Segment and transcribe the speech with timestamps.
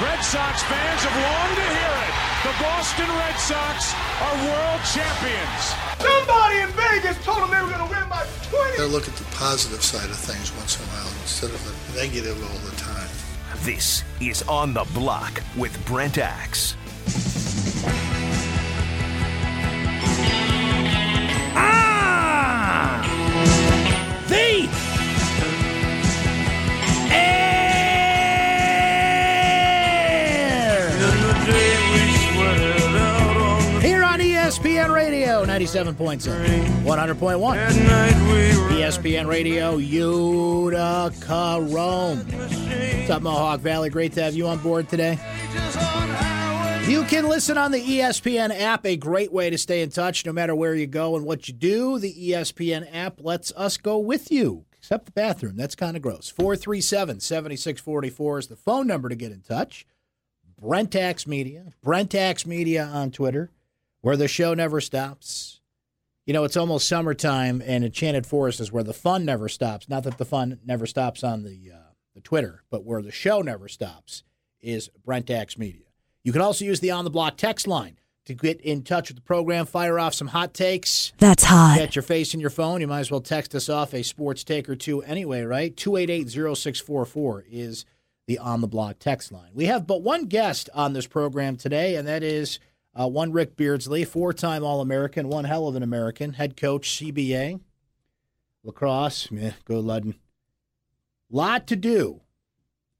[0.00, 2.14] Red Sox fans have longed to hear it.
[2.40, 3.92] The Boston Red Sox
[4.24, 5.62] are world champions.
[6.00, 8.76] Somebody in Vegas told them they were going to win by 20.
[8.78, 12.00] Gotta look at the positive side of things once in a while instead of the
[12.00, 13.08] negative all the time.
[13.62, 16.76] This is On the Block with Brent Axe.
[35.60, 37.72] 97.7, 100.1.
[38.70, 42.20] ESPN Radio, Utica, Rome.
[42.20, 43.90] What's up, Mohawk Valley?
[43.90, 45.18] Great to have you on board today.
[46.88, 50.32] You can listen on the ESPN app, a great way to stay in touch no
[50.32, 51.98] matter where you go and what you do.
[51.98, 55.56] The ESPN app lets us go with you, except the bathroom.
[55.56, 56.30] That's kind of gross.
[56.30, 59.86] 437 7644 is the phone number to get in touch.
[60.58, 63.50] Brent Axe Media, Brent Axe Media on Twitter,
[64.00, 65.60] where the show never stops.
[66.26, 69.88] You know, it's almost summertime, and Enchanted Forest is where the fun never stops.
[69.88, 73.40] Not that the fun never stops on the, uh, the Twitter, but where the show
[73.42, 74.22] never stops
[74.60, 75.86] is Brent Axe Media.
[76.22, 79.16] You can also use the on the block text line to get in touch with
[79.16, 81.12] the program, fire off some hot takes.
[81.18, 81.76] That's hot.
[81.78, 82.80] Get your face in your phone.
[82.80, 85.76] You might as well text us off a sports take or two anyway, right?
[85.76, 87.84] 288 0644 is
[88.26, 89.50] the on the block text line.
[89.54, 92.60] We have but one guest on this program today, and that is
[92.98, 96.90] uh, one Rick Beardsley, four time All American, one hell of an American, head coach,
[96.90, 97.60] CBA,
[98.64, 99.28] lacrosse.
[99.30, 100.14] Yeah, go Ludden.
[101.30, 102.22] Lot to do.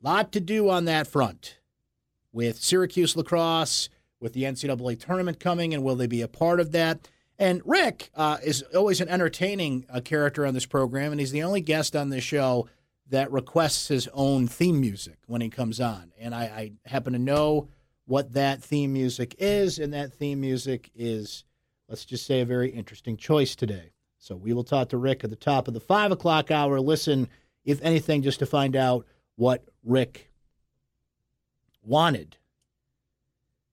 [0.02, 1.58] Lot to do on that front
[2.32, 3.88] with Syracuse lacrosse,
[4.20, 7.08] with the NCAA tournament coming, and will they be a part of that?
[7.38, 11.42] And Rick uh, is always an entertaining uh, character on this program, and he's the
[11.42, 12.68] only guest on this show
[13.08, 16.12] that requests his own theme music when he comes on.
[16.18, 17.68] And I, I happen to know
[18.10, 21.44] what that theme music is, and that theme music is,
[21.88, 23.92] let's just say, a very interesting choice today.
[24.18, 26.80] So we will talk to Rick at the top of the five o'clock hour.
[26.80, 27.28] Listen,
[27.64, 29.06] if anything, just to find out
[29.36, 30.28] what Rick
[31.84, 32.36] wanted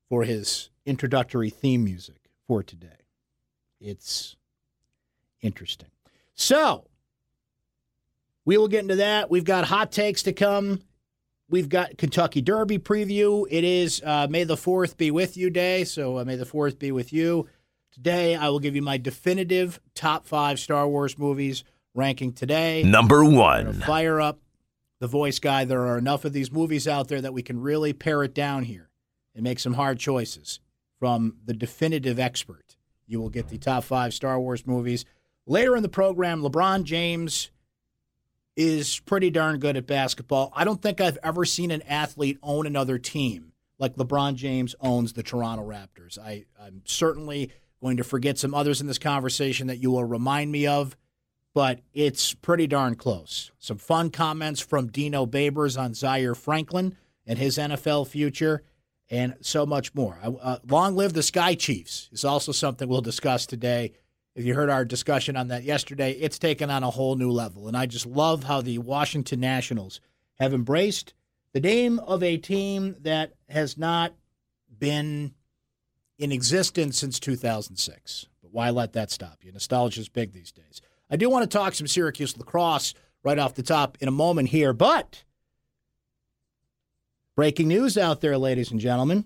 [0.08, 3.06] for his introductory theme music for today.
[3.80, 4.36] It's
[5.42, 5.90] interesting.
[6.36, 6.86] So,
[8.44, 9.30] we will get into that.
[9.30, 10.80] We've got hot takes to come.
[11.50, 13.46] We've got Kentucky Derby preview.
[13.50, 15.84] It is uh, May the 4th be with you day.
[15.84, 17.48] So, uh, May the 4th be with you.
[17.90, 21.64] Today, I will give you my definitive top five Star Wars movies
[21.94, 22.82] ranking today.
[22.82, 23.72] Number one.
[23.72, 24.40] Fire up
[25.00, 25.64] the voice guy.
[25.64, 28.64] There are enough of these movies out there that we can really pare it down
[28.64, 28.90] here
[29.34, 30.60] and make some hard choices
[30.98, 32.76] from the definitive expert.
[33.06, 35.06] You will get the top five Star Wars movies.
[35.46, 37.50] Later in the program, LeBron James
[38.58, 40.52] is pretty darn good at basketball.
[40.54, 45.12] I don't think I've ever seen an athlete own another team like LeBron James owns
[45.12, 46.18] the Toronto Raptors.
[46.18, 50.50] I, I'm certainly going to forget some others in this conversation that you will remind
[50.50, 50.96] me of
[51.58, 53.50] but it's pretty darn close.
[53.58, 56.96] Some fun comments from Dino Babers on Zaire Franklin
[57.26, 58.62] and his NFL future,
[59.10, 60.20] and so much more.
[60.22, 63.92] Uh, long live the Sky Chiefs is also something we'll discuss today.
[64.38, 67.66] If you heard our discussion on that yesterday, it's taken on a whole new level.
[67.66, 70.00] And I just love how the Washington Nationals
[70.38, 71.12] have embraced
[71.54, 74.14] the name of a team that has not
[74.78, 75.34] been
[76.20, 78.28] in existence since 2006.
[78.40, 79.50] But why let that stop you?
[79.50, 80.82] Nostalgia is big these days.
[81.10, 82.94] I do want to talk some Syracuse lacrosse
[83.24, 85.24] right off the top in a moment here, but
[87.34, 89.24] breaking news out there, ladies and gentlemen.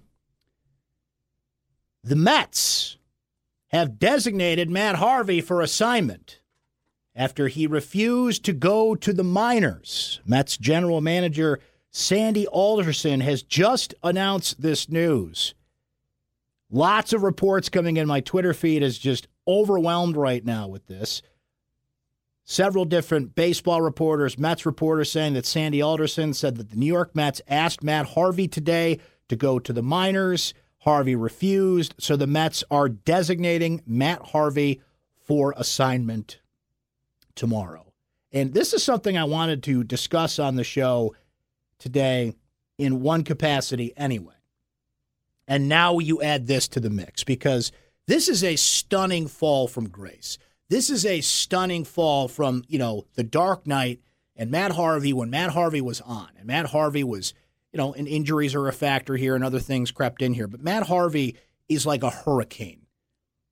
[2.03, 2.97] The Mets
[3.73, 6.41] have designated Matt Harvey for assignment
[7.15, 10.21] after he refused to go to the minors.
[10.27, 11.59] Mets general manager
[11.91, 15.55] Sandy Alderson has just announced this news.
[16.71, 18.07] Lots of reports coming in.
[18.07, 21.21] My Twitter feed is just overwhelmed right now with this.
[22.45, 27.15] Several different baseball reporters, Mets reporters saying that Sandy Alderson said that the New York
[27.15, 28.99] Mets asked Matt Harvey today
[29.29, 30.55] to go to the minors.
[30.83, 34.81] Harvey refused, so the Mets are designating Matt Harvey
[35.25, 36.41] for assignment
[37.37, 37.93] tomorrow.
[38.33, 41.15] And this is something I wanted to discuss on the show
[41.79, 42.35] today
[42.79, 44.35] in one capacity anyway.
[45.47, 47.71] And now you add this to the mix because
[48.09, 50.37] this is a stunning fall from grace.
[50.69, 54.01] This is a stunning fall from, you know, the Dark Knight
[54.35, 56.31] and Matt Harvey when Matt Harvey was on.
[56.39, 57.35] And Matt Harvey was,
[57.73, 60.47] you know, and injuries are a factor here and other things crept in here.
[60.47, 61.37] But Matt Harvey
[61.69, 62.87] is like a hurricane.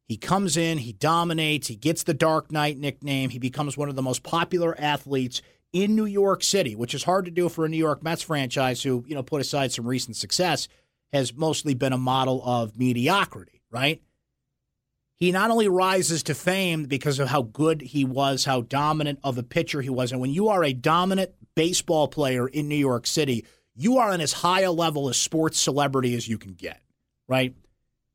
[0.07, 3.95] He comes in, he dominates, he gets the Dark Knight nickname, he becomes one of
[3.95, 5.41] the most popular athletes
[5.73, 8.83] in New York City, which is hard to do for a New York Mets franchise
[8.83, 10.67] who, you know, put aside some recent success,
[11.13, 14.03] has mostly been a model of mediocrity, right?
[15.17, 19.39] He not only rises to fame because of how good he was, how dominant of
[19.39, 23.07] a pitcher he was, and when you are a dominant baseball player in New York
[23.07, 23.45] City,
[23.75, 26.81] you are on as high a level as sports celebrity as you can get,
[27.29, 27.55] right?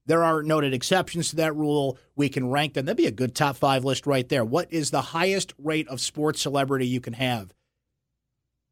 [0.06, 1.98] There are noted exceptions to that rule.
[2.16, 2.86] We can rank them.
[2.86, 4.46] That'd be a good top five list right there.
[4.46, 7.54] What is the highest rate of sports celebrity you can have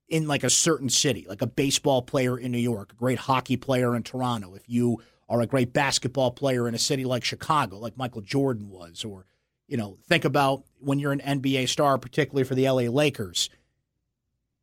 [0.08, 3.58] in like a certain city, like a baseball player in New York, a great hockey
[3.58, 4.54] player in Toronto?
[4.54, 8.70] If you are a great basketball player in a city like Chicago, like Michael Jordan
[8.70, 9.26] was, or
[9.68, 13.50] you know, think about when you're an NBA star, particularly for the LA Lakers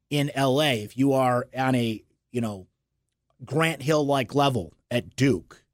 [0.08, 0.74] in LA.
[0.74, 2.66] If you are on a you know
[3.44, 5.64] Grant Hill like level at Duke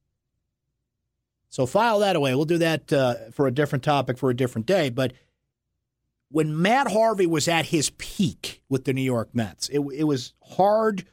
[1.56, 2.34] so file that away.
[2.34, 4.90] We'll do that uh, for a different topic for a different day.
[4.90, 5.14] But
[6.28, 10.34] when Matt Harvey was at his peak with the New York Mets, it, it was
[10.42, 11.06] hard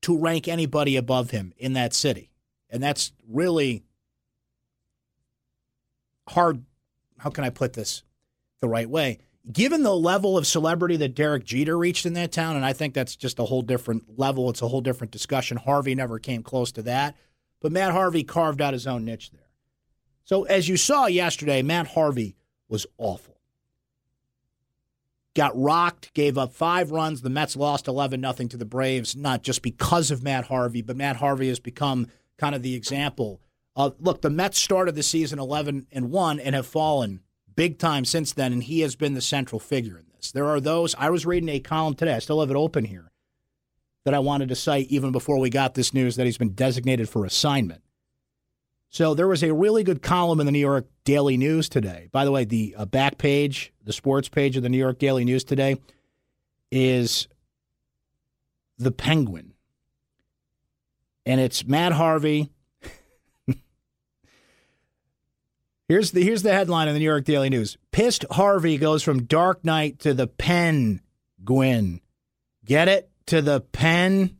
[0.00, 2.30] to rank anybody above him in that city.
[2.70, 3.84] And that's really
[6.26, 6.64] hard.
[7.18, 8.02] How can I put this
[8.60, 9.18] the right way?
[9.50, 12.94] Given the level of celebrity that Derek Jeter reached in that town, and I think
[12.94, 15.56] that's just a whole different level, it's a whole different discussion.
[15.56, 17.16] Harvey never came close to that.
[17.60, 19.48] But Matt Harvey carved out his own niche there.
[20.24, 22.36] So as you saw yesterday, Matt Harvey
[22.68, 23.36] was awful.
[25.34, 27.22] Got rocked, gave up five runs.
[27.22, 30.96] The Mets lost 11 0 to the Braves, not just because of Matt Harvey, but
[30.96, 32.08] Matt Harvey has become
[32.38, 33.40] kind of the example
[33.76, 37.20] of look, the Mets started the season 11 and 1 and have fallen
[37.56, 40.30] big time since then, and he has been the central figure in this.
[40.30, 43.10] There are those, I was reading a column today, I still have it open here
[44.04, 47.08] that I wanted to cite even before we got this news that he's been designated
[47.08, 47.82] for assignment.
[48.88, 52.08] So there was a really good column in the New York Daily News today.
[52.12, 55.24] By the way, the uh, back page, the sports page of the New York Daily
[55.24, 55.80] News today
[56.70, 57.26] is
[58.78, 59.54] the Penguin.
[61.26, 62.52] And it's Matt Harvey.
[65.88, 67.76] Here's the here's the headline in the New York Daily News.
[67.92, 71.00] Pissed Harvey goes from Dark Knight to the Pen
[71.44, 72.00] Gwyn.
[72.64, 73.10] Get it?
[73.26, 74.36] to the pen.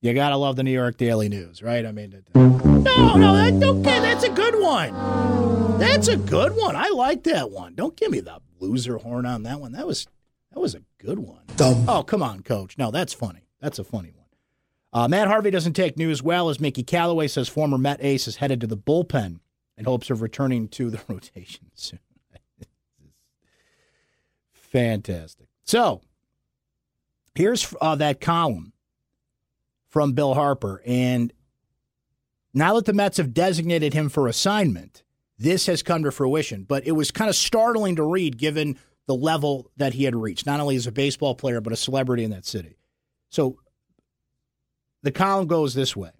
[0.00, 1.86] You gotta love the New York Daily News, right?
[1.86, 5.78] I mean, no, no, that, okay, that's a good one.
[5.78, 6.74] That's a good one.
[6.74, 7.74] I like that one.
[7.74, 9.72] Don't give me the loser horn on that one.
[9.72, 10.06] That was
[10.52, 11.42] that was a good one.
[11.56, 11.88] Dumb.
[11.88, 12.76] Oh, come on, coach.
[12.76, 13.46] No, that's funny.
[13.60, 14.26] That's a funny one.
[14.92, 18.36] Uh, Matt Harvey doesn't take news well, as Mickey Callaway says former Met ace is
[18.36, 19.38] headed to the bullpen
[19.76, 22.00] in hopes of returning to the rotation soon.
[24.52, 25.48] Fantastic.
[25.64, 26.02] So,
[27.34, 28.72] Here's uh, that column
[29.88, 30.82] from Bill Harper.
[30.86, 31.32] And
[32.52, 35.02] now that the Mets have designated him for assignment,
[35.38, 36.64] this has come to fruition.
[36.64, 40.46] But it was kind of startling to read given the level that he had reached,
[40.46, 42.76] not only as a baseball player, but a celebrity in that city.
[43.30, 43.58] So
[45.02, 46.10] the column goes this way.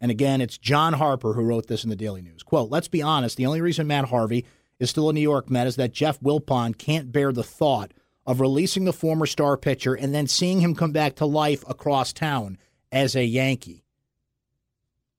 [0.00, 2.42] And again, it's John Harper who wrote this in the Daily News.
[2.42, 4.44] Quote, let's be honest, the only reason Matt Harvey
[4.78, 7.92] is still a New York Met is that Jeff Wilpon can't bear the thought
[8.26, 12.12] of releasing the former star pitcher and then seeing him come back to life across
[12.12, 12.58] town
[12.90, 13.84] as a Yankee.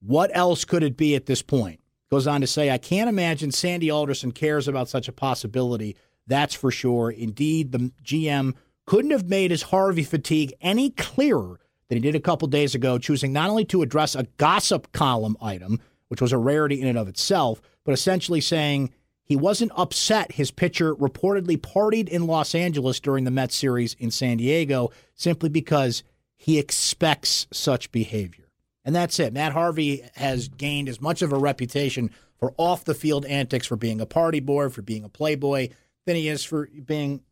[0.00, 1.80] What else could it be at this point?
[2.10, 5.96] Goes on to say, I can't imagine Sandy Alderson cares about such a possibility.
[6.26, 7.10] That's for sure.
[7.10, 8.54] Indeed, the GM
[8.84, 12.98] couldn't have made his Harvey fatigue any clearer than he did a couple days ago,
[12.98, 16.98] choosing not only to address a gossip column item, which was a rarity in and
[16.98, 23.00] of itself, but essentially saying he wasn't upset his pitcher reportedly partied in Los Angeles
[23.00, 26.04] during the Mets series in San Diego simply because
[26.36, 28.44] he expects such behavior.
[28.84, 29.32] And that's it.
[29.32, 33.76] Matt Harvey has gained as much of a reputation for off the field antics, for
[33.76, 35.70] being a party boy, for being a playboy,
[36.04, 37.22] than he is for being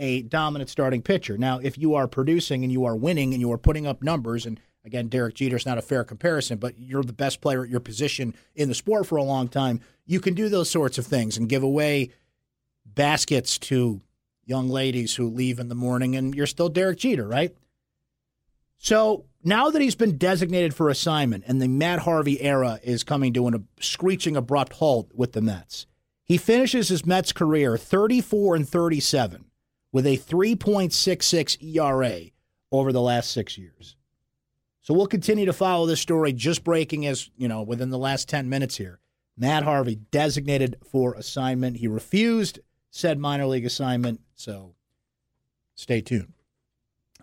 [0.00, 1.38] a dominant starting pitcher.
[1.38, 4.46] Now, if you are producing and you are winning and you are putting up numbers
[4.46, 7.80] and Again, Derek Jeter's not a fair comparison, but you're the best player at your
[7.80, 9.80] position in the sport for a long time.
[10.06, 12.10] You can do those sorts of things and give away
[12.86, 14.00] baskets to
[14.46, 17.54] young ladies who leave in the morning, and you're still Derek Jeter, right?
[18.78, 23.34] So now that he's been designated for assignment and the Matt Harvey era is coming
[23.34, 25.86] to a screeching abrupt halt with the Mets,
[26.24, 29.44] he finishes his Mets career 34 and 37
[29.92, 32.30] with a 3.66 ERA
[32.72, 33.96] over the last six years.
[34.80, 38.28] So we'll continue to follow this story, just breaking as, you know, within the last
[38.28, 39.00] 10 minutes here.
[39.36, 41.78] Matt Harvey designated for assignment.
[41.78, 44.74] He refused said minor league assignment, so
[45.74, 46.32] stay tuned.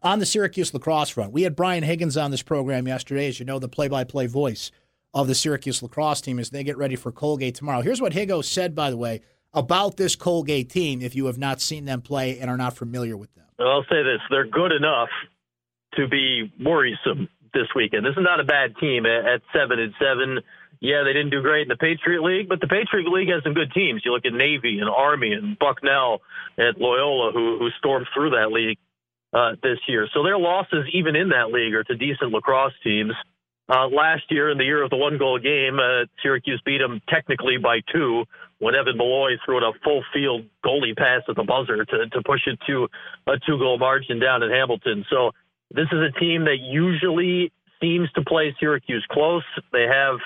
[0.01, 3.45] On the Syracuse lacrosse front, we had Brian Higgins on this program yesterday, as you
[3.45, 4.71] know, the play by play voice
[5.13, 7.81] of the Syracuse lacrosse team as they get ready for Colgate tomorrow.
[7.81, 9.21] Here's what Higo said, by the way,
[9.53, 13.17] about this Colgate team if you have not seen them play and are not familiar
[13.17, 13.45] with them.
[13.59, 15.09] I'll say this they're good enough
[15.95, 18.05] to be worrisome this weekend.
[18.05, 20.39] This is not a bad team at seven and seven.
[20.79, 23.53] Yeah, they didn't do great in the Patriot League, but the Patriot League has some
[23.53, 24.03] good teams.
[24.05, 26.21] You look at Navy and Army and Bucknell
[26.57, 28.77] at Loyola, who who stormed through that league
[29.33, 30.07] uh, this year.
[30.13, 33.13] So their losses, even in that league, are to decent lacrosse teams.
[33.69, 37.01] Uh, last year, in the year of the one goal game, uh, Syracuse beat them
[37.09, 38.23] technically by two
[38.59, 42.21] when Evan Molloy threw in a full field goalie pass at the buzzer to, to
[42.23, 42.87] push it to
[43.27, 45.05] a two goal margin down in Hamilton.
[45.09, 45.31] So
[45.71, 49.43] this is a team that usually seems to play Syracuse close.
[49.71, 50.17] They have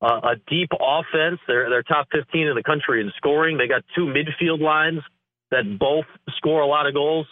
[0.00, 1.40] uh, a deep offense.
[1.46, 3.58] They're, they're top 15 in the country in scoring.
[3.58, 5.00] They got two midfield lines
[5.50, 7.26] that both score a lot of goals.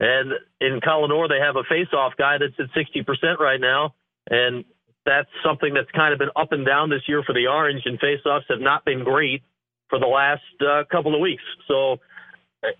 [0.00, 3.94] And in Colin Orr, they have a face-off guy that's at 60% right now.
[4.30, 4.64] And
[5.04, 7.98] that's something that's kind of been up and down this year for the Orange, and
[7.98, 9.42] face-offs have not been great
[9.90, 11.42] for the last uh, couple of weeks.
[11.68, 11.98] So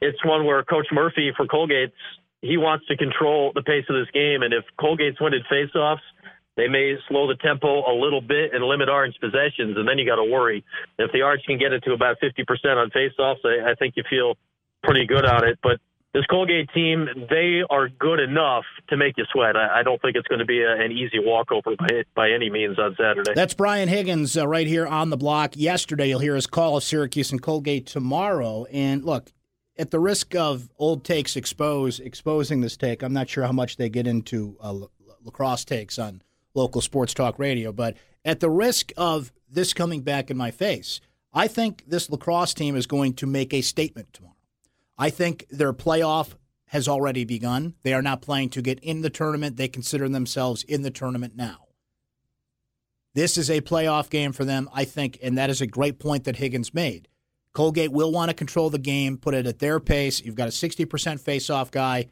[0.00, 1.92] it's one where Coach Murphy for Colgate's
[2.42, 6.02] he wants to control the pace of this game, and if Colgate's winning face-offs,
[6.56, 10.06] they may slow the tempo a little bit and limit Orange possessions, and then you
[10.06, 10.64] got to worry.
[10.98, 14.04] If the Orange can get it to about 50% on face-offs, I, I think you
[14.08, 14.36] feel
[14.82, 15.58] pretty good on it.
[15.62, 15.80] But
[16.12, 19.56] this Colgate team, they are good enough to make you sweat.
[19.56, 22.50] I, I don't think it's going to be a, an easy walkover by, by any
[22.50, 23.32] means on Saturday.
[23.34, 25.56] That's Brian Higgins uh, right here on the block.
[25.56, 28.66] Yesterday, you'll hear his call of Syracuse and Colgate tomorrow.
[28.72, 29.30] And look,
[29.78, 33.76] at the risk of old takes expose exposing this take, I'm not sure how much
[33.76, 34.74] they get into uh,
[35.24, 36.22] lacrosse takes on
[36.54, 41.00] local sports talk radio, but at the risk of this coming back in my face,
[41.32, 44.29] I think this lacrosse team is going to make a statement tomorrow.
[45.00, 46.34] I think their playoff
[46.66, 47.74] has already begun.
[47.82, 49.56] They are not playing to get in the tournament.
[49.56, 51.68] They consider themselves in the tournament now.
[53.14, 56.24] This is a playoff game for them, I think, and that is a great point
[56.24, 57.08] that Higgins made.
[57.54, 60.20] Colgate will want to control the game, put it at their pace.
[60.20, 62.06] You've got a 60% face-off guy.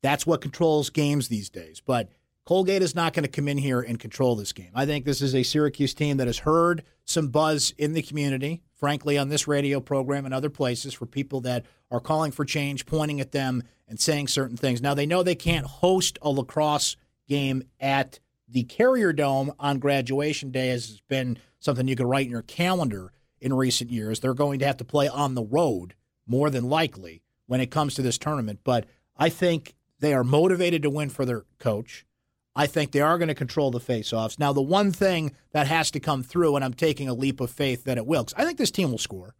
[0.00, 1.82] That's what controls games these days.
[1.84, 2.08] But
[2.46, 4.70] Colgate is not going to come in here and control this game.
[4.74, 8.62] I think this is a Syracuse team that has heard some buzz in the community
[8.84, 12.84] frankly, on this radio program and other places for people that are calling for change,
[12.84, 14.82] pointing at them and saying certain things.
[14.82, 16.94] Now, they know they can't host a lacrosse
[17.26, 22.26] game at the Carrier Dome on graduation day, as has been something you can write
[22.26, 23.10] in your calendar
[23.40, 24.20] in recent years.
[24.20, 25.94] They're going to have to play on the road
[26.26, 28.60] more than likely when it comes to this tournament.
[28.64, 28.84] But
[29.16, 32.04] I think they are motivated to win for their coach.
[32.56, 34.38] I think they are going to control the faceoffs.
[34.38, 37.50] Now, the one thing that has to come through, and I'm taking a leap of
[37.50, 39.34] faith that it will, because I think this team will score.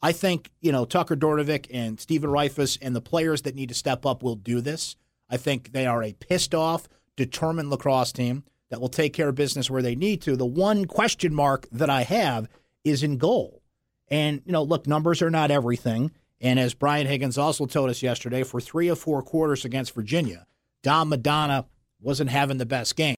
[0.00, 3.74] I think, you know, Tucker Dordevic and Stephen Rehfuss and the players that need to
[3.74, 4.96] step up will do this.
[5.30, 9.34] I think they are a pissed off, determined lacrosse team that will take care of
[9.34, 10.36] business where they need to.
[10.36, 12.48] The one question mark that I have
[12.82, 13.62] is in goal.
[14.08, 16.10] And, you know, look, numbers are not everything.
[16.40, 20.46] And as Brian Higgins also told us yesterday, for three or four quarters against Virginia,
[20.82, 21.64] Dom Madonna
[22.00, 23.16] wasn't having the best game.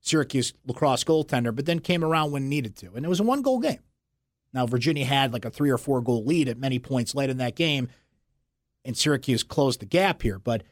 [0.00, 2.94] Syracuse lacrosse goaltender, but then came around when needed to.
[2.94, 3.80] And it was a one goal game.
[4.52, 7.36] Now, Virginia had like a three or four goal lead at many points late in
[7.36, 7.88] that game,
[8.84, 10.38] and Syracuse closed the gap here.
[10.38, 10.62] But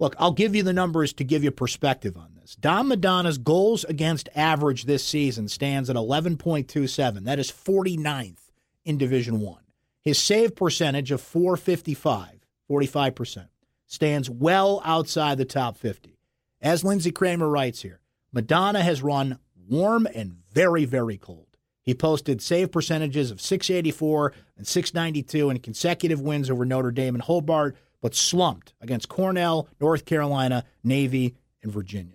[0.00, 2.56] look, I'll give you the numbers to give you perspective on this.
[2.56, 7.24] Dom Madonna's goals against average this season stands at 11.27.
[7.24, 8.50] That is 49th
[8.84, 9.62] in Division 1.
[10.00, 13.48] His save percentage of 455, 45%,
[13.86, 16.18] stands well outside the top 50.
[16.62, 18.00] As Lindsay Kramer writes here,
[18.32, 19.38] Madonna has run
[19.68, 21.48] warm and very, very cold.
[21.82, 27.22] He posted save percentages of 684 and 692 in consecutive wins over Notre Dame and
[27.22, 32.14] Hobart, but slumped against Cornell, North Carolina, Navy, and Virginia.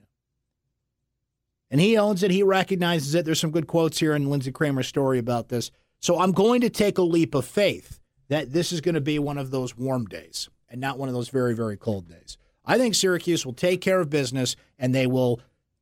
[1.69, 2.31] And he owns it.
[2.31, 3.25] He recognizes it.
[3.25, 5.71] There's some good quotes here in Lindsay Kramer's story about this.
[5.99, 7.99] So I'm going to take a leap of faith
[8.29, 11.15] that this is going to be one of those warm days and not one of
[11.15, 12.37] those very, very cold days.
[12.67, 15.39] I think Syracuse will take care of business and they will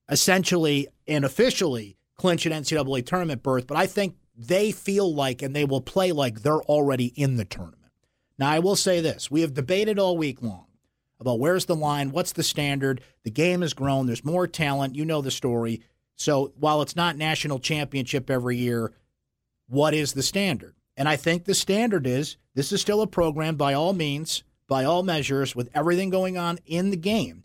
[0.10, 3.68] essentially and officially clinch an NCAA tournament berth.
[3.68, 7.46] But I think they feel like and they will play like they're already in the
[7.46, 7.92] tournament.
[8.38, 10.68] Now, I will say this we have debated all week long
[11.20, 13.01] about where's the line, what's the standard.
[13.24, 14.06] The game has grown.
[14.06, 14.96] There's more talent.
[14.96, 15.82] You know the story.
[16.15, 18.94] So while it's not national championship every year,
[19.68, 20.75] what is the standard?
[20.98, 24.84] And I think the standard is this is still a program by all means, by
[24.84, 27.44] all measures, with everything going on in the game,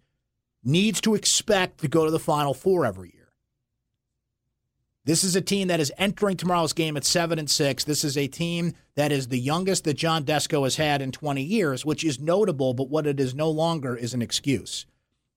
[0.63, 3.21] needs to expect to go to the Final Four every year.
[5.05, 7.85] This is a team that is entering tomorrow's game at seven and six.
[7.85, 11.43] This is a team that is the youngest that John Desko has had in 20
[11.43, 14.85] years, which is notable, but what it is no longer is an excuse.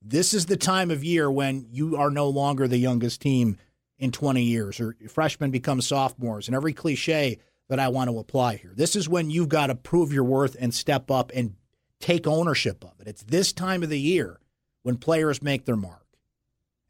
[0.02, 3.56] This is the time of year when you are no longer the youngest team
[3.98, 7.38] in 20 years, or freshmen become sophomores, and every cliche
[7.68, 8.72] that I want to apply here.
[8.76, 11.54] This is when you've got to prove your worth and step up and
[12.04, 13.08] take ownership of it.
[13.08, 14.38] It's this time of the year
[14.82, 16.04] when players make their mark.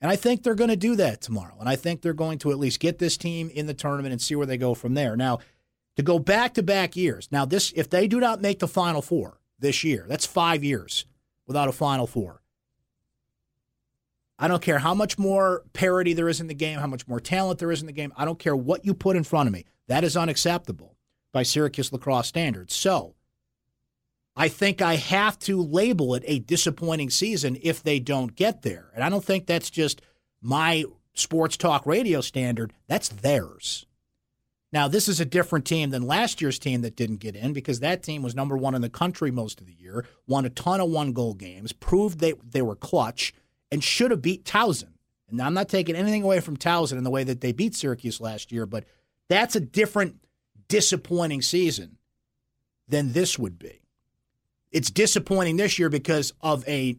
[0.00, 1.56] And I think they're going to do that tomorrow.
[1.60, 4.20] And I think they're going to at least get this team in the tournament and
[4.20, 5.16] see where they go from there.
[5.16, 5.38] Now,
[5.96, 7.28] to go back to back years.
[7.30, 11.06] Now, this if they do not make the final four this year, that's five years
[11.46, 12.42] without a final four.
[14.36, 17.20] I don't care how much more parity there is in the game, how much more
[17.20, 18.12] talent there is in the game.
[18.16, 19.64] I don't care what you put in front of me.
[19.86, 20.96] That is unacceptable
[21.32, 22.74] by Syracuse lacrosse standards.
[22.74, 23.14] So
[24.36, 28.90] I think I have to label it a disappointing season if they don't get there.
[28.94, 30.02] And I don't think that's just
[30.42, 33.86] my sports talk radio standard, that's theirs.
[34.72, 37.78] Now, this is a different team than last year's team that didn't get in because
[37.78, 40.80] that team was number one in the country most of the year, won a ton
[40.80, 43.32] of one goal games, proved they, they were clutch,
[43.70, 44.94] and should have beat Towson.
[45.30, 48.20] And I'm not taking anything away from Towson in the way that they beat Syracuse
[48.20, 48.84] last year, but
[49.28, 50.16] that's a different
[50.66, 51.98] disappointing season
[52.88, 53.83] than this would be.
[54.74, 56.96] It's disappointing this year because of a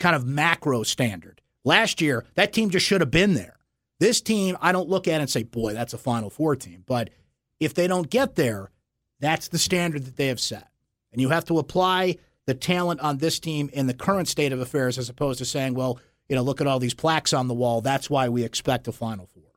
[0.00, 1.40] kind of macro standard.
[1.64, 3.56] Last year, that team just should have been there.
[4.00, 6.82] This team, I don't look at and say, boy, that's a Final Four team.
[6.84, 7.10] But
[7.60, 8.70] if they don't get there,
[9.20, 10.68] that's the standard that they have set.
[11.12, 14.60] And you have to apply the talent on this team in the current state of
[14.60, 17.54] affairs as opposed to saying, well, you know, look at all these plaques on the
[17.54, 17.80] wall.
[17.80, 19.47] That's why we expect a Final Four.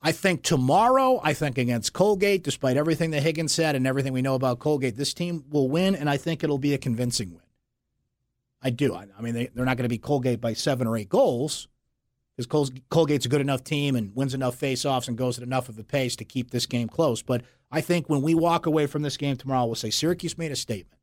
[0.00, 4.22] I think tomorrow, I think against Colgate, despite everything that Higgins said and everything we
[4.22, 7.42] know about Colgate, this team will win, and I think it'll be a convincing win.
[8.62, 8.94] I do.
[8.94, 11.68] I, I mean, they, they're not going to be Colgate by seven or eight goals
[12.36, 15.78] because Colgate's a good enough team and wins enough faceoffs and goes at enough of
[15.78, 17.20] a pace to keep this game close.
[17.20, 20.52] But I think when we walk away from this game tomorrow, we'll say Syracuse made
[20.52, 21.00] a statement.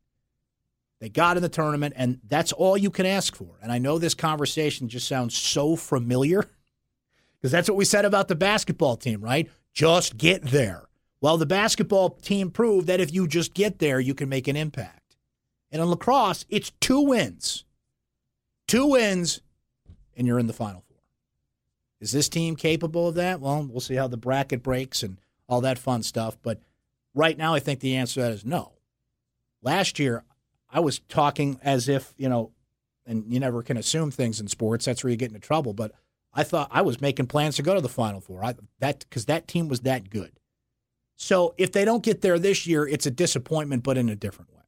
[1.00, 3.58] They got in the tournament, and that's all you can ask for.
[3.62, 6.46] And I know this conversation just sounds so familiar
[7.46, 9.48] because that's what we said about the basketball team, right?
[9.72, 10.88] Just get there.
[11.20, 14.56] Well, the basketball team proved that if you just get there, you can make an
[14.56, 15.14] impact.
[15.70, 17.64] And in lacrosse, it's two wins.
[18.66, 19.42] Two wins,
[20.16, 20.96] and you're in the Final Four.
[22.00, 23.40] Is this team capable of that?
[23.40, 25.16] Well, we'll see how the bracket breaks and
[25.48, 26.36] all that fun stuff.
[26.42, 26.60] But
[27.14, 28.72] right now, I think the answer to that is no.
[29.62, 30.24] Last year,
[30.68, 32.50] I was talking as if, you know,
[33.06, 34.86] and you never can assume things in sports.
[34.86, 35.74] That's where you get into trouble.
[35.74, 35.92] But
[36.36, 38.44] I thought I was making plans to go to the Final Four.
[38.44, 40.38] I, that because that team was that good.
[41.16, 44.52] So if they don't get there this year, it's a disappointment, but in a different
[44.52, 44.62] way.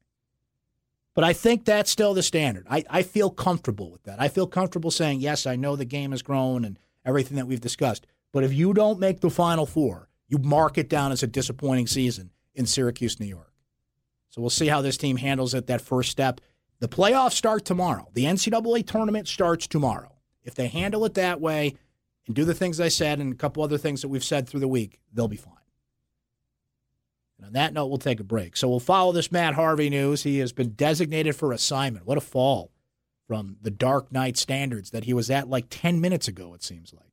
[1.15, 2.67] But I think that's still the standard.
[2.71, 4.21] I, I feel comfortable with that.
[4.21, 7.61] I feel comfortable saying, yes, I know the game has grown and everything that we've
[7.61, 8.07] discussed.
[8.33, 11.87] But if you don't make the Final Four, you mark it down as a disappointing
[11.87, 13.53] season in Syracuse, New York.
[14.31, 16.41] So we'll see how this team handles it, that first step.
[16.81, 18.09] The playoffs start tomorrow.
[18.15, 20.18] The NCAA tournament starts tomorrow.
[20.49, 21.75] If they handle it that way
[22.27, 24.61] and do the things I said and a couple other things that we've said through
[24.61, 25.53] the week, they'll be fine.
[27.37, 28.57] And on that note, we'll take a break.
[28.57, 30.23] So we'll follow this Matt Harvey news.
[30.23, 32.07] He has been designated for assignment.
[32.07, 32.73] What a fall
[33.27, 36.95] from the Dark Knight standards that he was at like 10 minutes ago, it seems
[36.95, 37.05] like.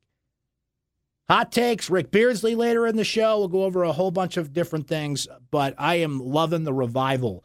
[1.28, 3.38] Hot takes, Rick Beardsley later in the show.
[3.38, 7.44] We'll go over a whole bunch of different things, but I am loving the revival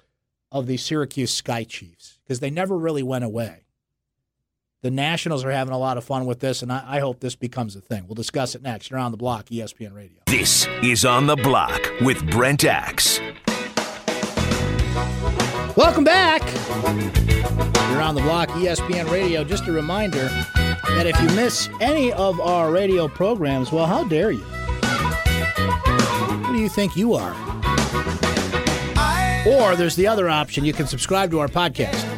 [0.52, 3.66] of the Syracuse Sky Chiefs because they never really went away.
[4.84, 7.36] The Nationals are having a lot of fun with this, and I, I, hope this
[7.36, 8.06] becomes a thing.
[8.08, 8.90] We'll discuss it next.
[8.90, 10.18] You're on the block, ESPN Radio.
[10.26, 13.20] This is On the Block with Brent Axe.
[15.78, 16.42] Welcome back.
[17.92, 19.44] You're on the block, ESPN Radio.
[19.44, 20.28] Just a reminder
[20.88, 24.40] that if you miss any of our radio programs, well, how dare you?
[26.40, 27.36] Who do you think you are?
[29.48, 30.66] Or there's the other option.
[30.66, 32.11] You can subscribe to our podcast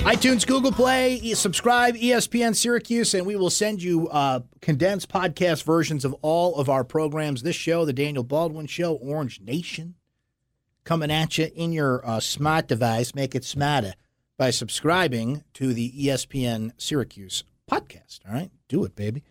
[0.00, 6.04] iTunes, Google Play, subscribe, ESPN Syracuse, and we will send you uh, condensed podcast versions
[6.04, 7.42] of all of our programs.
[7.42, 9.94] This show, The Daniel Baldwin Show, Orange Nation,
[10.84, 13.14] coming at you in your uh, smart device.
[13.14, 13.94] Make it smarter
[14.36, 18.20] by subscribing to the ESPN Syracuse podcast.
[18.28, 19.22] All right, do it, baby.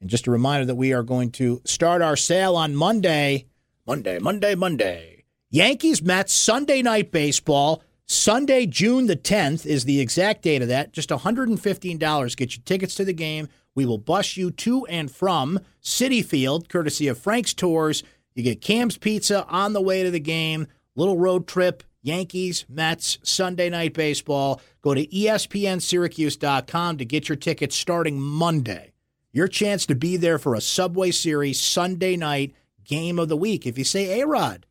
[0.00, 3.46] And just a reminder that we are going to start our sale on Monday.
[3.86, 5.24] Monday, Monday, Monday.
[5.50, 7.82] Yankees, Mets, Sunday night baseball.
[8.12, 10.92] Sunday, June the 10th is the exact date of that.
[10.92, 13.48] Just $115 get you tickets to the game.
[13.74, 18.02] We will bus you to and from Citi Field, courtesy of Frank's Tours.
[18.34, 23.18] You get Cam's Pizza on the way to the game, little road trip, Yankees, Mets,
[23.22, 24.60] Sunday night baseball.
[24.82, 28.92] Go to ESPNSyracuse.com to get your tickets starting Monday.
[29.32, 33.66] Your chance to be there for a Subway Series Sunday night game of the week.
[33.66, 34.66] If you say A Rod,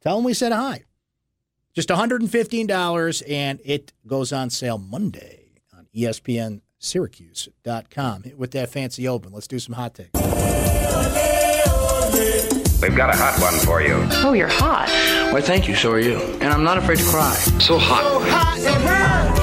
[0.00, 0.84] tell them we said hi.
[1.74, 8.24] Just $115, and it goes on sale Monday on ESPNSyracuse.com.
[8.36, 10.10] With that fancy open, let's do some hot takes.
[12.80, 14.06] We've got a hot one for you.
[14.24, 14.88] Oh, you're hot.
[15.32, 15.74] Why, thank you.
[15.74, 16.20] So are you.
[16.20, 17.34] And I'm not afraid to cry.
[17.34, 18.04] So hot.
[18.04, 19.40] So hot it hurts.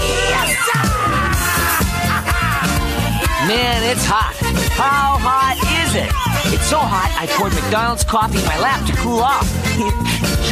[3.48, 4.36] Man, it's hot.
[4.78, 6.54] How hot is it?
[6.54, 9.50] It's so hot, I poured McDonald's coffee in my lap to cool off.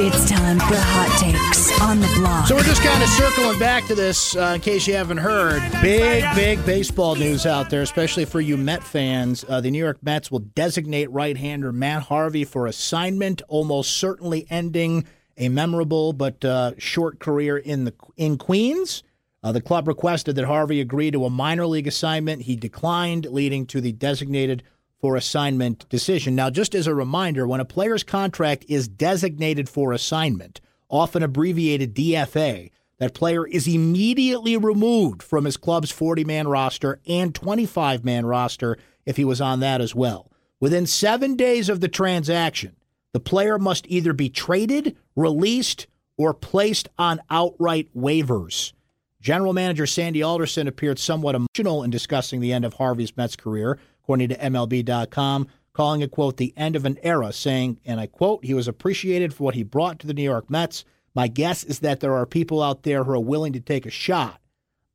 [0.00, 2.46] it's time for hot takes on the block.
[2.46, 5.60] So we're just kind of circling back to this uh, in case you haven't heard.
[5.82, 9.44] Big, big baseball news out there, especially for you Met fans.
[9.46, 15.04] Uh, the New York Mets will designate right-hander Matt Harvey for assignment, almost certainly ending
[15.36, 19.02] a memorable but uh, short career in the in Queens.
[19.42, 22.42] Uh, the club requested that Harvey agree to a minor league assignment.
[22.42, 24.62] He declined, leading to the designated
[25.00, 26.34] for assignment decision.
[26.34, 31.94] Now, just as a reminder, when a player's contract is designated for assignment, often abbreviated
[31.94, 38.26] DFA, that player is immediately removed from his club's 40 man roster and 25 man
[38.26, 38.76] roster
[39.06, 40.30] if he was on that as well.
[40.60, 42.76] Within seven days of the transaction,
[43.14, 45.86] the player must either be traded, released,
[46.18, 48.74] or placed on outright waivers.
[49.20, 53.78] General manager Sandy Alderson appeared somewhat emotional in discussing the end of Harvey's Mets career,
[54.02, 58.44] according to MLB.com, calling it, quote, the end of an era, saying, and I quote,
[58.44, 60.86] he was appreciated for what he brought to the New York Mets.
[61.14, 63.90] My guess is that there are people out there who are willing to take a
[63.90, 64.40] shot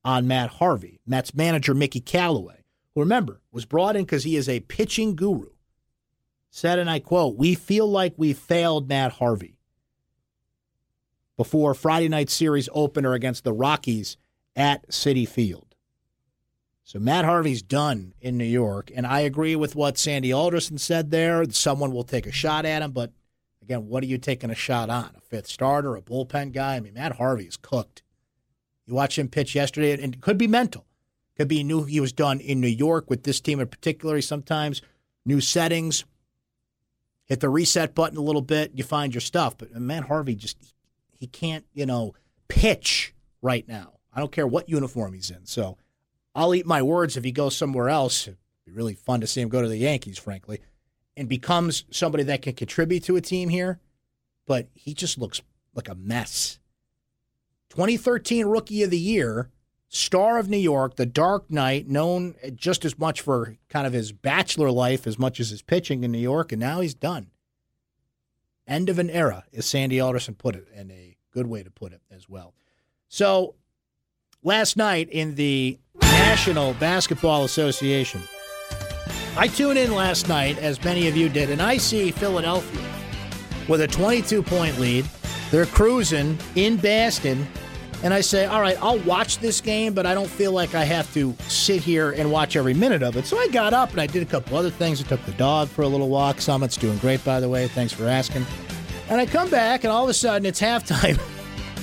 [0.03, 0.99] on Matt Harvey.
[1.05, 2.63] Mets manager Mickey Callaway,
[2.95, 5.49] who remember was brought in because he is a pitching guru,
[6.49, 9.54] said, and I quote, we feel like we failed Matt Harvey
[11.37, 14.17] before Friday night series opener against the Rockies
[14.55, 15.75] at Citi Field.
[16.83, 21.09] So Matt Harvey's done in New York, and I agree with what Sandy Alderson said
[21.09, 21.43] there.
[21.49, 23.11] Someone will take a shot at him, but
[23.61, 25.11] again, what are you taking a shot on?
[25.17, 26.75] A fifth starter, a bullpen guy?
[26.75, 28.03] I mean, Matt Harvey is cooked.
[28.85, 30.85] You watch him pitch yesterday, and it could be mental.
[31.35, 34.21] Could be he knew he was done in New York with this team in particular.
[34.21, 34.83] Sometimes
[35.25, 36.05] new settings,
[37.25, 39.57] hit the reset button a little bit, you find your stuff.
[39.57, 40.74] But uh, Matt Harvey just he
[41.27, 42.13] can't, you know,
[42.47, 43.93] pitch right now.
[44.13, 45.45] I don't care what uniform he's in.
[45.45, 45.77] So
[46.33, 48.27] I'll eat my words if he goes somewhere else.
[48.27, 50.59] It'd be really fun to see him go to the Yankees, frankly,
[51.15, 53.79] and becomes somebody that can contribute to a team here.
[54.45, 55.41] But he just looks
[55.73, 56.59] like a mess.
[57.69, 59.49] 2013 Rookie of the Year,
[59.89, 64.11] star of New York, the Dark Knight, known just as much for kind of his
[64.11, 67.31] bachelor life as much as his pitching in New York, and now he's done.
[68.67, 71.91] End of an era, as Sandy Alderson put it, and a good way to put
[71.91, 72.53] it as well.
[73.09, 73.55] So,
[74.41, 78.21] last night in the National Basketball Association,
[79.37, 82.81] I tuned in last night, as many of you did, and I see Philadelphia
[83.67, 85.05] with a 22 point lead.
[85.51, 87.45] They're cruising in Boston.
[88.03, 90.83] And I say, all right, I'll watch this game, but I don't feel like I
[90.83, 93.25] have to sit here and watch every minute of it.
[93.25, 95.01] So I got up and I did a couple other things.
[95.01, 96.39] I took the dog for a little walk.
[96.39, 97.67] Summit's doing great, by the way.
[97.67, 98.45] Thanks for asking.
[99.09, 101.19] And I come back, and all of a sudden it's halftime.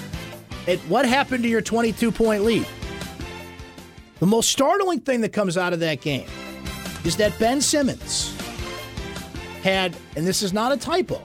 [0.66, 2.66] it, what happened to your 22 point lead?
[4.18, 6.28] The most startling thing that comes out of that game
[7.04, 8.36] is that Ben Simmons
[9.62, 11.20] had, and this is not a typo,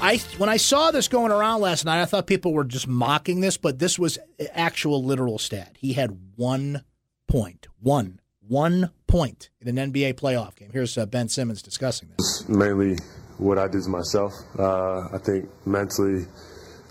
[0.00, 3.40] I when I saw this going around last night, I thought people were just mocking
[3.40, 4.16] this, but this was
[4.52, 5.76] actual literal stat.
[5.78, 6.84] He had one
[7.26, 10.70] point, one, one point in an NBA playoff game.
[10.72, 12.48] Here's uh, Ben Simmons discussing this.
[12.48, 12.98] Mainly
[13.38, 14.32] what I did to myself.
[14.58, 16.26] Uh, I think mentally,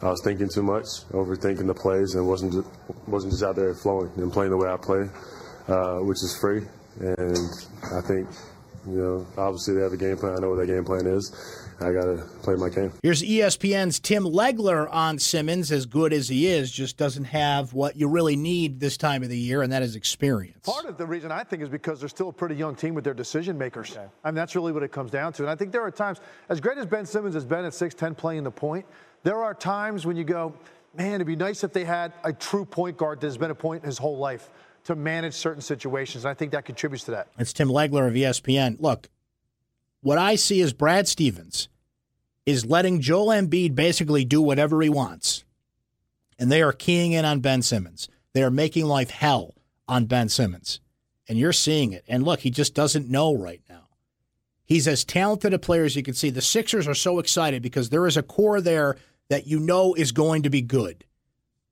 [0.02, 2.68] I was thinking too much, overthinking the plays, and wasn't just,
[3.08, 5.10] wasn't just out there flowing and playing the way I play,
[5.68, 6.64] uh, which is free.
[7.00, 7.38] And
[7.94, 8.28] I think,
[8.88, 10.36] you know, obviously they have a game plan.
[10.38, 11.32] I know what that game plan is.
[11.80, 12.92] I got to play my game.
[13.04, 15.72] Here's ESPN's Tim Legler on Simmons.
[15.72, 19.30] As good as he is, just doesn't have what you really need this time of
[19.30, 20.66] the year, and that is experience.
[20.66, 23.04] Part of the reason I think is because they're still a pretty young team with
[23.04, 23.92] their decision makers.
[23.92, 24.06] Okay.
[24.24, 25.44] I mean, that's really what it comes down to.
[25.44, 28.18] And I think there are times, as great as Ben Simmons has been at 6'10
[28.18, 28.86] playing the point,
[29.24, 30.54] there are times when you go,
[30.96, 33.56] man, it'd be nice if they had a true point guard that has been a
[33.56, 34.50] point his whole life
[34.86, 36.24] to manage certain situations.
[36.24, 37.28] And I think that contributes to that.
[37.38, 38.78] It's Tim Legler of ESPN.
[38.80, 39.10] Look,
[40.02, 41.70] what I see is Brad Stevens
[42.46, 45.44] is letting Joel Embiid basically do whatever he wants.
[46.40, 48.08] And they are keying in on Ben Simmons.
[48.34, 49.56] They are making life hell
[49.88, 50.80] on Ben Simmons.
[51.28, 52.06] And you're seeing it.
[52.08, 53.88] And look, he just doesn't know right now.
[54.64, 56.30] He's as talented a player as you can see.
[56.30, 58.98] The Sixers are so excited because there is a core there
[59.30, 61.06] that you know is going to be good.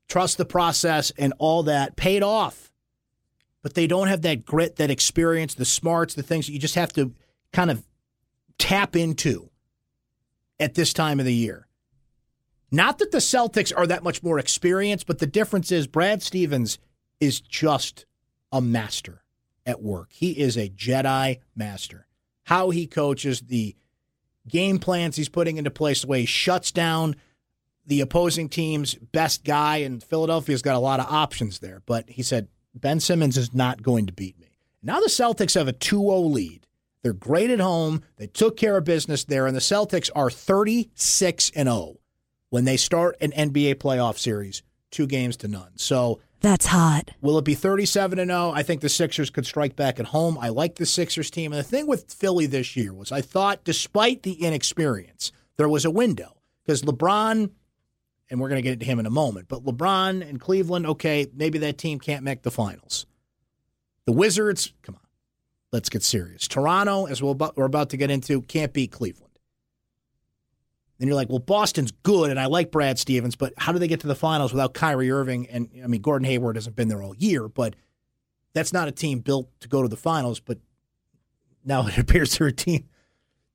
[0.07, 2.71] Trust the process and all that paid off.
[3.61, 6.75] But they don't have that grit, that experience, the smarts, the things that you just
[6.75, 7.13] have to
[7.51, 7.83] kind of
[8.58, 9.50] tap into
[10.60, 11.68] at this time of the year.
[12.72, 16.78] Not that the Celtics are that much more experienced, but the difference is Brad Stevens
[17.20, 18.06] is just
[18.52, 19.24] a master
[19.65, 20.10] at work.
[20.12, 22.08] He is a Jedi master.
[22.44, 23.76] How he coaches, the
[24.48, 27.15] game plans he's putting into place, the way he shuts down
[27.88, 31.82] the opposing team's best guy, and Philadelphia's got a lot of options there.
[31.86, 34.58] But he said, Ben Simmons is not going to beat me.
[34.82, 36.64] Now the Celtics have a 2 0 lead.
[37.06, 38.02] They're great at home.
[38.18, 42.00] They took care of business there, and the Celtics are 36 and 0
[42.50, 45.74] when they start an NBA playoff series, two games to none.
[45.76, 47.12] So that's hot.
[47.22, 48.54] Will it be 37 and 0?
[48.56, 50.39] I think the Sixers could strike back at home.
[50.41, 51.54] I like the Sixers team.
[51.54, 55.86] And the thing with Philly this year was I thought, despite the inexperience, there was
[55.86, 57.52] a window because LeBron
[58.32, 59.48] and we're going to get to him in a moment.
[59.48, 63.06] But LeBron and Cleveland, okay, maybe that team can't make the finals.
[64.08, 65.05] The Wizards, come on,
[65.75, 66.47] let's get serious.
[66.47, 69.33] Toronto, as we're about to get into, can't beat Cleveland.
[70.97, 73.89] Then you're like, well, Boston's good, and I like Brad Stevens, but how do they
[73.89, 75.47] get to the finals without Kyrie Irving?
[75.49, 77.75] And I mean, Gordon Hayward hasn't been there all year, but
[78.53, 80.39] that's not a team built to go to the finals.
[80.39, 80.59] But
[81.65, 82.88] now it appears they're a team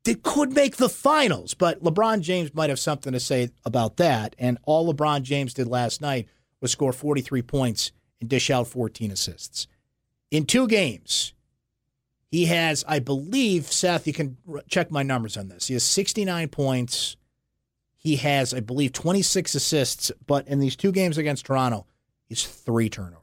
[0.04, 1.54] that could make the finals.
[1.54, 4.36] But LeBron James might have something to say about that.
[4.38, 6.28] And all LeBron James did last night
[6.60, 9.66] was score 43 points and dish out 14 assists.
[10.30, 11.32] In two games,
[12.30, 14.36] he has, I believe, Seth, you can
[14.68, 15.66] check my numbers on this.
[15.66, 17.16] He has 69 points.
[17.96, 20.12] He has, I believe, 26 assists.
[20.26, 21.86] But in these two games against Toronto,
[22.28, 23.20] he's three turnovers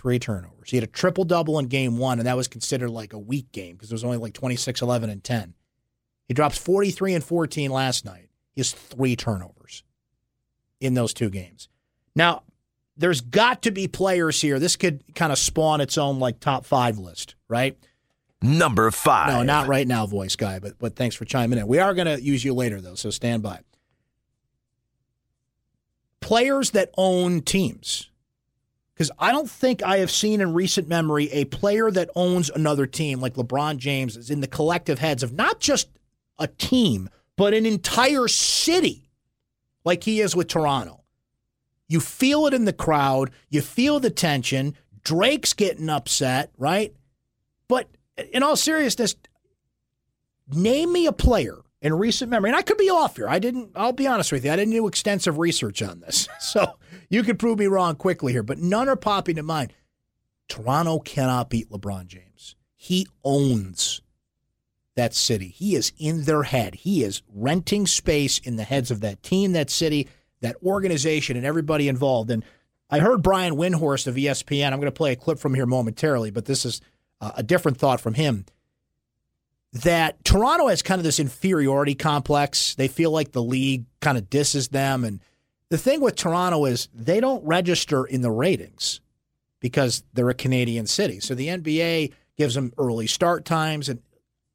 [0.00, 0.70] three turnovers.
[0.70, 3.52] He had a triple double in game one, and that was considered like a weak
[3.52, 5.54] game because it was only like 26, 11, and 10.
[6.26, 8.30] He drops 43 and 14 last night.
[8.52, 9.82] He has three turnovers
[10.80, 11.68] in those two games.
[12.14, 12.44] Now,
[13.00, 14.58] there's got to be players here.
[14.58, 17.76] This could kind of spawn its own like top five list, right?
[18.42, 19.28] Number five.
[19.28, 21.66] No, not right now, voice guy, but but thanks for chiming in.
[21.66, 23.60] We are going to use you later though, so stand by.
[26.20, 28.10] Players that own teams
[28.94, 32.86] because I don't think I have seen in recent memory a player that owns another
[32.86, 35.88] team like LeBron James is in the collective heads of not just
[36.38, 39.08] a team, but an entire city
[39.86, 40.99] like he is with Toronto.
[41.90, 44.76] You feel it in the crowd, you feel the tension.
[45.02, 46.94] Drake's getting upset, right?
[47.66, 47.88] But
[48.32, 49.16] in all seriousness,
[50.46, 53.28] name me a player in recent memory, and I could be off here.
[53.28, 56.28] I didn't, I'll be honest with you, I didn't do extensive research on this.
[56.40, 59.72] So you could prove me wrong quickly here, but none are popping to mind.
[60.48, 62.54] Toronto cannot beat LeBron James.
[62.76, 64.00] He owns
[64.94, 65.48] that city.
[65.48, 66.76] He is in their head.
[66.76, 70.08] He is renting space in the heads of that team, that city,
[70.40, 72.30] that organization, and everybody involved.
[72.30, 72.44] And
[72.90, 74.72] I heard Brian Windhorst of ESPN.
[74.72, 76.80] I'm going to play a clip from here momentarily, but this is
[77.20, 78.44] uh, a different thought from him
[79.72, 82.74] that Toronto has kind of this inferiority complex.
[82.74, 85.04] They feel like the league kind of disses them.
[85.04, 85.20] And
[85.68, 89.00] the thing with Toronto is they don't register in the ratings
[89.60, 91.20] because they're a Canadian city.
[91.20, 93.88] So the NBA gives them early start times.
[93.88, 94.02] And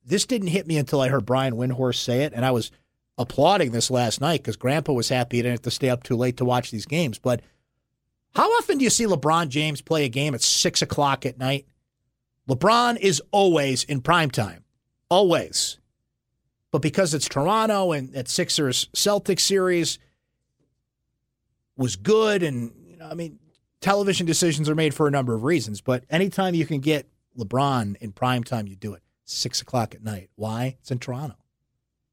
[0.04, 2.34] this didn't hit me until I heard Brian Windhorst say it.
[2.34, 2.72] And I was
[3.18, 6.16] applauding this last night because Grandpa was happy he didn't have to stay up too
[6.16, 7.18] late to watch these games.
[7.18, 7.42] But
[8.36, 11.66] how often do you see LeBron James play a game at six o'clock at night?
[12.50, 14.66] LeBron is always in prime time
[15.10, 15.80] always.
[16.72, 19.98] But because it's Toronto and that Sixers Celtics series
[21.78, 23.40] was good, and you know, I mean,
[23.80, 25.82] television decisions are made for a number of reasons.
[25.82, 29.02] But anytime you can get LeBron in prime time, you do it.
[29.24, 30.30] Six o'clock at night.
[30.36, 30.78] Why?
[30.82, 31.36] It's in Toronto.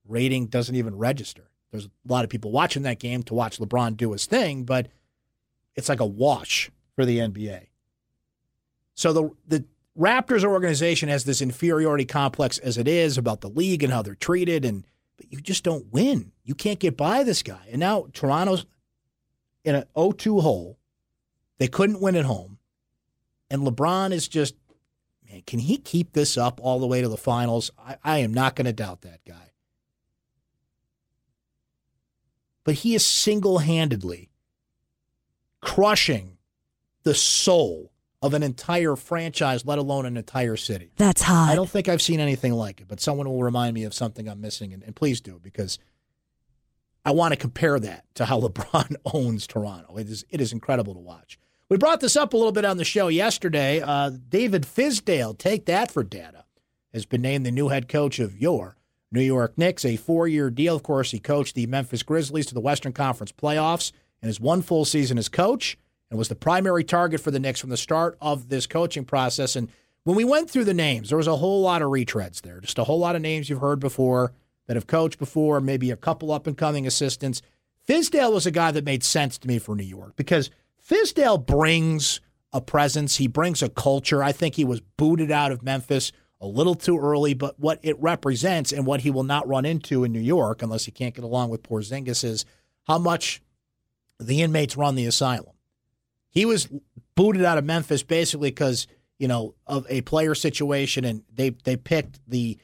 [0.07, 1.51] Rating doesn't even register.
[1.71, 4.89] There's a lot of people watching that game to watch LeBron do his thing, but
[5.75, 7.69] it's like a wash for the NBA.
[8.95, 9.65] So the the
[9.99, 14.15] Raptors organization has this inferiority complex as it is about the league and how they're
[14.15, 14.85] treated, and
[15.17, 16.33] but you just don't win.
[16.45, 17.67] You can't get by this guy.
[17.71, 18.65] And now Toronto's
[19.65, 20.79] in an 0-2 hole.
[21.59, 22.59] They couldn't win at home.
[23.51, 24.55] And LeBron is just,
[25.31, 27.71] man, can he keep this up all the way to the finals?
[27.79, 29.52] I, I am not going to doubt that guy.
[32.65, 34.31] But he is single handedly
[35.61, 36.39] crushing
[37.05, 40.93] the soul of an entire franchise, let alone an entire city.
[40.97, 41.51] That's hot.
[41.51, 44.29] I don't think I've seen anything like it, but someone will remind me of something
[44.29, 45.79] I'm missing, and, and please do because
[47.05, 49.97] I want to compare that to how LeBron owns Toronto.
[49.97, 51.39] It is it is incredible to watch.
[51.69, 53.81] We brought this up a little bit on the show yesterday.
[53.81, 56.45] Uh, David Fizdale, take that for data,
[56.93, 58.77] has been named the new head coach of your
[59.13, 60.75] New York Knicks, a four year deal.
[60.75, 64.63] Of course, he coached the Memphis Grizzlies to the Western Conference playoffs in his one
[64.63, 65.77] full season as coach
[66.11, 69.57] and was the primary target for the Knicks from the start of this coaching process.
[69.57, 69.69] And
[70.05, 72.79] when we went through the names, there was a whole lot of retreads there, just
[72.79, 74.33] a whole lot of names you've heard before
[74.67, 77.43] that have coached before, maybe a couple up and coming assistants.
[77.89, 80.51] Fizdale was a guy that made sense to me for New York because
[80.87, 82.21] Fizdale brings
[82.53, 84.23] a presence, he brings a culture.
[84.23, 87.99] I think he was booted out of Memphis a little too early, but what it
[88.03, 91.25] represents and what he will not run into in New York, unless he can't get
[91.25, 92.45] along with Porzingis, is
[92.89, 93.41] how much
[94.19, 95.55] the inmates run the asylum.
[96.31, 96.69] He was
[97.15, 101.77] booted out of Memphis basically because you know of a player situation, and they they
[101.77, 102.59] picked the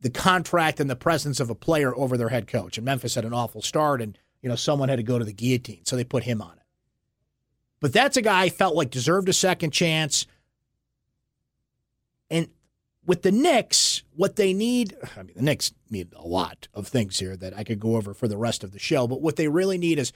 [0.00, 2.76] the contract and the presence of a player over their head coach.
[2.76, 5.32] And Memphis had an awful start, and you know someone had to go to the
[5.32, 6.64] guillotine, so they put him on it.
[7.80, 10.26] But that's a guy I felt like deserved a second chance.
[13.06, 17.18] With the Knicks, what they need, I mean, the Knicks need a lot of things
[17.18, 19.48] here that I could go over for the rest of the show, but what they
[19.48, 20.12] really need is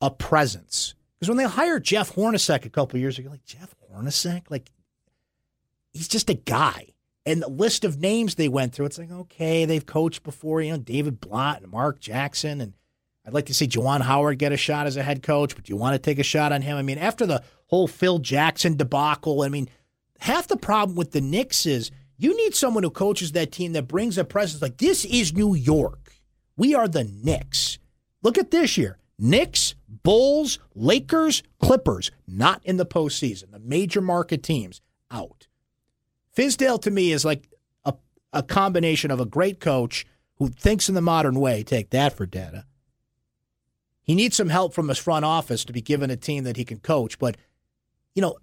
[0.00, 0.94] a presence.
[1.18, 4.70] Because when they hired Jeff Hornacek a couple years ago, like Jeff Hornacek, like
[5.92, 6.88] he's just a guy.
[7.24, 10.70] And the list of names they went through, it's like okay, they've coached before, you
[10.70, 12.74] know, David Blatt and Mark Jackson, and
[13.26, 15.56] I'd like to see Juwan Howard get a shot as a head coach.
[15.56, 16.76] But do you want to take a shot on him?
[16.76, 19.68] I mean, after the whole Phil Jackson debacle, I mean,
[20.20, 23.88] half the problem with the Knicks is you need someone who coaches that team that
[23.88, 24.62] brings a presence.
[24.62, 26.12] Like this is New York.
[26.56, 27.78] We are the Knicks.
[28.22, 28.98] Look at this year.
[29.18, 33.50] Knicks, Bulls, Lakers, Clippers, not in the postseason.
[33.50, 35.46] The major market teams out.
[36.36, 37.48] Fizdale to me is like
[37.84, 37.94] a,
[38.32, 41.62] a combination of a great coach who thinks in the modern way.
[41.62, 42.66] Take that for data.
[44.02, 46.64] He needs some help from his front office to be given a team that he
[46.64, 47.18] can coach.
[47.18, 47.36] But,
[48.14, 48.36] you know,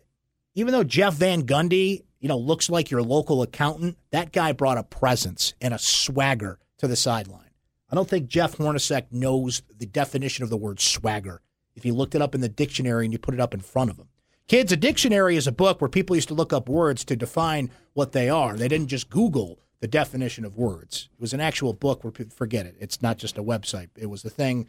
[0.55, 4.77] even though Jeff Van Gundy, you know, looks like your local accountant, that guy brought
[4.77, 7.49] a presence and a swagger to the sideline.
[7.91, 11.41] I don't think Jeff Hornacek knows the definition of the word swagger
[11.75, 13.89] if you looked it up in the dictionary and you put it up in front
[13.89, 14.07] of him.
[14.47, 17.69] Kids, a dictionary is a book where people used to look up words to define
[17.91, 18.55] what they are.
[18.55, 21.09] They didn't just Google the definition of words.
[21.12, 22.77] It was an actual book where people forget it.
[22.79, 23.89] It's not just a website.
[23.97, 24.67] It was the thing.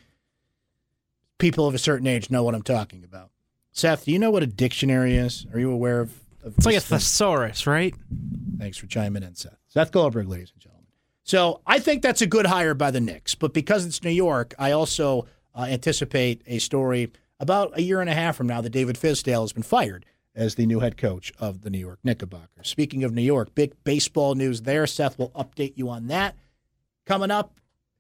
[1.39, 3.31] People of a certain age know what I'm talking about.
[3.71, 5.47] Seth, do you know what a dictionary is?
[5.53, 6.24] Are you aware of?
[6.45, 6.99] It's like a thing?
[6.99, 7.95] thesaurus, right?
[8.59, 9.59] Thanks for chiming in, Seth.
[9.69, 10.87] Seth Goldberg, ladies and gentlemen.
[11.23, 14.55] So I think that's a good hire by the Knicks, but because it's New York,
[14.59, 18.71] I also uh, anticipate a story about a year and a half from now that
[18.71, 20.05] David Fizdale has been fired
[20.35, 22.69] as the new head coach of the New York Knickerbockers.
[22.69, 24.87] Speaking of New York, big baseball news there.
[24.87, 26.37] Seth will update you on that.
[27.07, 27.59] Coming up,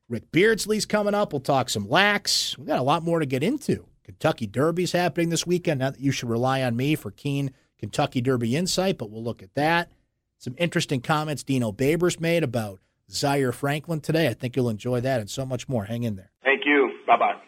[0.09, 1.33] Rick Beardsley's coming up.
[1.33, 2.59] We'll talk some lax.
[2.59, 3.87] We've got a lot more to get into.
[4.03, 5.81] Kentucky Derby's happening this weekend.
[5.81, 9.43] Not that you should rely on me for keen Kentucky Derby insight, but we'll look
[9.43, 9.91] at that.
[10.39, 14.29] Some interesting comments Dino Babers made about Zaire Franklin today.
[14.29, 15.85] I think you'll enjoy that and so much more.
[15.85, 16.31] Hang in there.
[16.43, 16.91] Thank you.
[17.07, 17.45] Bye bye.